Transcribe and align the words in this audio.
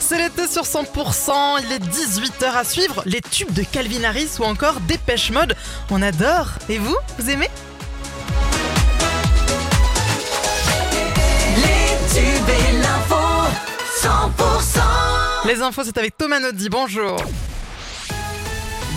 C'est 0.00 0.18
l'été 0.18 0.46
sur 0.46 0.62
100%, 0.62 1.32
il 1.64 1.72
est 1.72 1.78
18h 1.78 2.54
à 2.54 2.64
suivre, 2.64 3.02
les 3.06 3.20
tubes 3.20 3.52
de 3.52 3.62
Calvin 3.62 4.04
Harris 4.04 4.30
ou 4.38 4.44
encore 4.44 4.80
Dépêche 4.80 5.30
Mode. 5.30 5.56
On 5.90 6.00
adore. 6.00 6.48
Et 6.68 6.78
vous, 6.78 6.96
vous 7.18 7.30
aimez? 7.30 7.48
Les 11.56 12.14
tubes 12.14 12.48
et 12.48 12.72
l'info 12.78 13.16
100% 14.00 15.48
Les 15.48 15.60
infos, 15.60 15.82
c'est 15.84 15.98
avec 15.98 16.16
Thomas 16.16 16.38
Nodi. 16.38 16.68
Bonjour. 16.68 17.16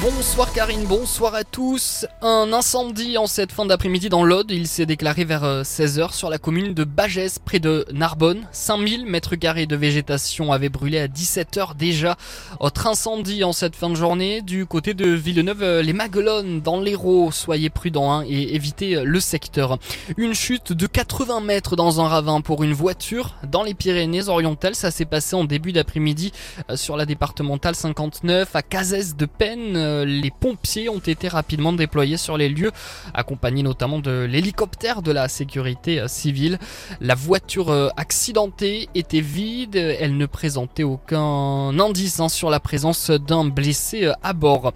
Bonsoir 0.00 0.52
Karine, 0.52 0.84
bonsoir 0.84 1.34
à 1.34 1.42
tous. 1.42 2.06
Un 2.22 2.52
incendie 2.52 3.18
en 3.18 3.26
cette 3.26 3.50
fin 3.50 3.66
d'après-midi 3.66 4.08
dans 4.08 4.22
l'Aude. 4.22 4.52
Il 4.52 4.68
s'est 4.68 4.86
déclaré 4.86 5.24
vers 5.24 5.62
16h 5.62 6.12
sur 6.12 6.30
la 6.30 6.38
commune 6.38 6.72
de 6.72 6.84
Bagès, 6.84 7.40
près 7.44 7.58
de 7.58 7.84
Narbonne. 7.92 8.46
5000 8.52 9.06
mètres 9.06 9.34
carrés 9.34 9.66
de 9.66 9.74
végétation 9.74 10.52
avaient 10.52 10.68
brûlé 10.68 11.00
à 11.00 11.08
17h 11.08 11.76
déjà. 11.76 12.16
Autre 12.60 12.86
incendie 12.86 13.42
en 13.42 13.52
cette 13.52 13.74
fin 13.74 13.90
de 13.90 13.96
journée 13.96 14.40
du 14.40 14.66
côté 14.66 14.94
de 14.94 15.08
Villeneuve, 15.10 15.80
les 15.80 15.92
Maguelones 15.92 16.60
dans 16.60 16.80
l'Hérault. 16.80 17.32
Soyez 17.32 17.68
prudents 17.68 18.12
hein, 18.12 18.24
et 18.28 18.54
évitez 18.54 19.02
le 19.02 19.18
secteur. 19.18 19.78
Une 20.16 20.34
chute 20.34 20.72
de 20.72 20.86
80 20.86 21.40
mètres 21.40 21.74
dans 21.74 22.00
un 22.00 22.06
ravin 22.06 22.40
pour 22.40 22.62
une 22.62 22.72
voiture 22.72 23.34
dans 23.50 23.64
les 23.64 23.74
Pyrénées-Orientales. 23.74 24.76
Ça 24.76 24.92
s'est 24.92 25.06
passé 25.06 25.34
en 25.34 25.42
début 25.42 25.72
d'après-midi 25.72 26.32
euh, 26.70 26.76
sur 26.76 26.96
la 26.96 27.04
départementale 27.04 27.74
59 27.74 28.54
à 28.54 28.62
Cazès 28.62 29.16
de 29.16 29.26
Peine 29.88 30.08
les 30.08 30.30
pompiers 30.30 30.88
ont 30.88 30.98
été 30.98 31.28
rapidement 31.28 31.72
déployés 31.72 32.16
sur 32.16 32.36
les 32.36 32.48
lieux, 32.48 32.72
accompagnés 33.14 33.62
notamment 33.62 33.98
de 33.98 34.26
l'hélicoptère 34.28 35.02
de 35.02 35.12
la 35.12 35.28
sécurité 35.28 36.00
euh, 36.00 36.08
civile. 36.08 36.58
La 37.00 37.14
voiture 37.14 37.70
euh, 37.70 37.88
accidentée 37.96 38.88
était 38.94 39.20
vide, 39.20 39.76
elle 39.76 40.16
ne 40.16 40.26
présentait 40.26 40.82
aucun 40.82 41.78
indice 41.78 42.20
hein, 42.20 42.28
sur 42.28 42.50
la 42.50 42.60
présence 42.60 43.10
d'un 43.10 43.44
blessé 43.44 44.04
euh, 44.04 44.12
à 44.22 44.32
bord. 44.32 44.72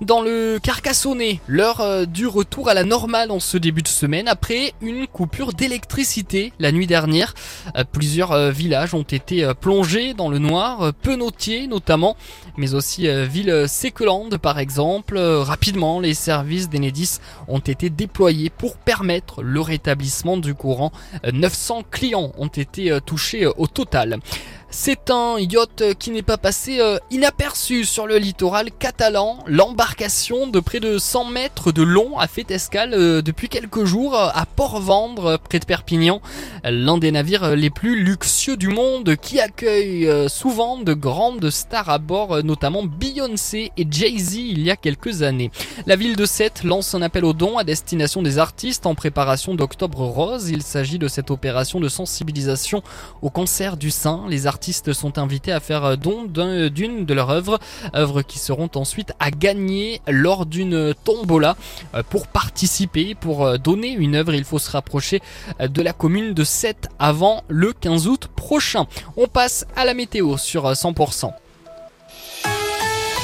Dans 0.00 0.22
le 0.22 0.60
Carcassonnet, 0.62 1.40
l'heure 1.48 1.80
euh, 1.80 2.04
du 2.04 2.28
retour 2.28 2.68
à 2.68 2.74
la 2.74 2.84
normale 2.84 3.32
en 3.32 3.40
ce 3.40 3.58
début 3.58 3.82
de 3.82 3.88
semaine 3.88 4.28
après 4.28 4.72
une 4.80 5.08
coupure 5.08 5.52
d'électricité 5.52 6.52
la 6.60 6.70
nuit 6.70 6.86
dernière. 6.86 7.34
Euh, 7.76 7.82
plusieurs 7.82 8.30
euh, 8.30 8.52
villages 8.52 8.94
ont 8.94 9.02
été 9.02 9.52
plongés 9.60 10.14
dans 10.14 10.28
le 10.28 10.38
noir, 10.38 10.92
Penautier 11.02 11.66
notamment, 11.66 12.16
mais 12.56 12.74
aussi 12.74 13.08
ville 13.26 13.64
Séquelande 13.66 14.38
par 14.38 14.60
exemple. 14.60 15.18
Rapidement, 15.18 15.98
les 15.98 16.14
services 16.14 16.68
d'Enedis 16.68 17.18
ont 17.48 17.58
été 17.58 17.90
déployés 17.90 18.50
pour 18.50 18.76
permettre 18.76 19.42
le 19.42 19.60
rétablissement 19.60 20.36
du 20.36 20.54
courant. 20.54 20.92
900 21.32 21.82
clients 21.90 22.32
ont 22.38 22.46
été 22.46 22.96
touchés 23.04 23.46
au 23.46 23.66
total. 23.66 24.20
C'est 24.70 25.08
un 25.08 25.38
yacht 25.38 25.94
qui 25.98 26.10
n'est 26.10 26.20
pas 26.20 26.36
passé 26.36 26.78
euh, 26.80 26.98
inaperçu 27.10 27.86
sur 27.86 28.06
le 28.06 28.18
littoral 28.18 28.70
catalan. 28.70 29.38
L'embarcation 29.46 30.46
de 30.46 30.60
près 30.60 30.78
de 30.78 30.98
100 30.98 31.24
mètres 31.24 31.72
de 31.72 31.82
long 31.82 32.18
a 32.18 32.26
fait 32.26 32.50
escale 32.50 32.92
euh, 32.92 33.22
depuis 33.22 33.48
quelques 33.48 33.86
jours 33.86 34.14
à 34.14 34.44
Port-Vendre, 34.44 35.38
près 35.38 35.58
de 35.58 35.64
Perpignan. 35.64 36.20
L'un 36.64 36.98
des 36.98 37.10
navires 37.12 37.56
les 37.56 37.70
plus 37.70 37.98
luxueux 37.98 38.58
du 38.58 38.68
monde 38.68 39.16
qui 39.16 39.40
accueille 39.40 40.06
euh, 40.06 40.28
souvent 40.28 40.76
de 40.76 40.92
grandes 40.92 41.48
stars 41.48 41.88
à 41.88 41.96
bord, 41.96 42.44
notamment 42.44 42.84
Beyoncé 42.84 43.72
et 43.78 43.86
Jay-Z 43.90 44.34
il 44.34 44.60
y 44.60 44.70
a 44.70 44.76
quelques 44.76 45.22
années. 45.22 45.50
La 45.86 45.96
ville 45.96 46.16
de 46.16 46.26
Sète 46.26 46.64
lance 46.64 46.94
un 46.94 47.02
appel 47.02 47.24
aux 47.24 47.32
dons 47.32 47.56
à 47.56 47.64
destination 47.64 48.20
des 48.20 48.38
artistes 48.38 48.84
en 48.84 48.94
préparation 48.94 49.54
d'Octobre 49.54 50.00
Rose. 50.00 50.50
Il 50.50 50.62
s'agit 50.62 50.98
de 50.98 51.06
cette 51.08 51.30
opération 51.30 51.78
de 51.78 51.88
sensibilisation 51.88 52.82
au 53.22 53.30
cancer 53.30 53.76
du 53.76 53.90
sein. 53.90 54.24
Les 54.28 54.46
artistes 54.46 54.92
sont 54.92 55.18
invités 55.18 55.52
à 55.52 55.60
faire 55.60 55.96
don 55.96 56.24
d'une 56.24 57.04
de 57.04 57.14
leurs 57.14 57.30
œuvres, 57.30 57.58
œuvres 57.94 58.22
qui 58.22 58.38
seront 58.38 58.70
ensuite 58.74 59.12
à 59.20 59.30
gagner 59.30 60.00
lors 60.08 60.46
d'une 60.46 60.94
tombola. 61.04 61.56
Euh, 61.94 62.02
pour 62.02 62.26
participer, 62.26 63.14
pour 63.14 63.46
euh, 63.46 63.56
donner 63.56 63.90
une 63.90 64.16
œuvre, 64.16 64.34
il 64.34 64.44
faut 64.44 64.58
se 64.58 64.70
rapprocher 64.70 65.22
euh, 65.60 65.68
de 65.68 65.82
la 65.82 65.92
commune 65.92 66.34
de 66.34 66.44
7 66.44 66.88
avant 66.98 67.44
le 67.48 67.72
15 67.72 68.08
août 68.08 68.28
prochain. 68.34 68.86
On 69.16 69.26
passe 69.26 69.64
à 69.76 69.84
la 69.84 69.94
météo 69.94 70.36
sur 70.36 70.70
100%. 70.70 71.32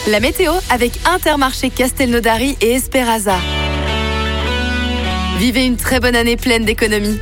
La 0.07 0.21
météo 0.21 0.53
avec 0.69 0.93
Intermarché 1.07 1.71
Castelnaudary 1.71 2.59
et 2.61 2.73
Esperaza. 2.73 3.39
Vivez 5.39 5.65
une 5.65 5.79
très 5.79 5.99
bonne 5.99 6.15
année 6.15 6.37
pleine 6.37 6.67
d'économies. 6.67 7.19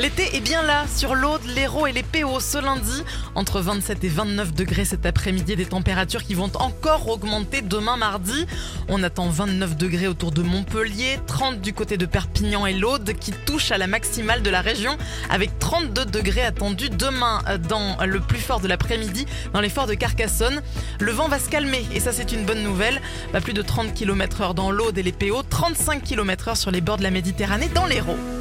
L'été 0.00 0.34
est 0.34 0.40
bien 0.40 0.62
là, 0.62 0.86
sur 0.88 1.14
l'Aude, 1.14 1.42
l'Hérault 1.54 1.86
et 1.86 1.92
les 1.92 2.02
PO 2.02 2.40
ce 2.40 2.56
lundi. 2.56 3.04
Entre 3.34 3.60
27 3.60 4.02
et 4.02 4.08
29 4.08 4.54
degrés 4.54 4.86
cet 4.86 5.04
après-midi, 5.04 5.56
des 5.56 5.66
températures 5.66 6.24
qui 6.24 6.32
vont 6.32 6.50
encore 6.54 7.06
augmenter 7.10 7.60
demain 7.60 7.98
mardi. 7.98 8.46
On 8.88 9.02
attend 9.02 9.28
29 9.28 9.76
degrés 9.76 10.08
autour 10.08 10.32
de 10.32 10.40
Montpellier, 10.40 11.18
30 11.26 11.60
du 11.60 11.74
côté 11.74 11.98
de 11.98 12.06
Perpignan 12.06 12.64
et 12.64 12.72
l'Aude 12.72 13.12
qui 13.12 13.32
touchent 13.32 13.72
à 13.72 13.76
la 13.76 13.86
maximale 13.86 14.40
de 14.40 14.48
la 14.48 14.62
région, 14.62 14.96
avec 15.28 15.58
32 15.58 16.06
degrés 16.06 16.44
attendus 16.44 16.88
demain 16.88 17.42
dans 17.68 17.98
le 18.02 18.20
plus 18.20 18.40
fort 18.40 18.60
de 18.60 18.68
l'après-midi, 18.68 19.26
dans 19.52 19.60
les 19.60 19.68
forts 19.68 19.86
de 19.86 19.92
Carcassonne. 19.92 20.62
Le 20.98 21.12
vent 21.12 21.28
va 21.28 21.38
se 21.38 21.50
calmer 21.50 21.86
et 21.92 22.00
ça 22.00 22.12
c'est 22.12 22.32
une 22.32 22.46
bonne 22.46 22.62
nouvelle. 22.62 23.02
Plus 23.42 23.52
de 23.52 23.60
30 23.60 23.92
km 23.92 24.40
heure 24.40 24.54
dans 24.54 24.70
l'Aude 24.70 24.96
et 24.96 25.02
les 25.02 25.12
PO, 25.12 25.42
35 25.42 26.02
km 26.02 26.48
heure 26.48 26.56
sur 26.56 26.70
les 26.70 26.80
bords 26.80 26.96
de 26.96 27.02
la 27.02 27.10
Méditerranée 27.10 27.68
dans 27.74 27.84
l'Hérault. 27.84 28.39